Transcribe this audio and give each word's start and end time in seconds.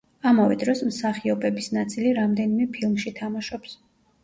ამავე 0.27 0.55
დროს, 0.63 0.81
მსახიობების 0.87 1.69
ნაწილი 1.77 2.15
რამდენიმე 2.21 2.69
ფილმში 2.79 3.17
თამაშობს. 3.23 3.79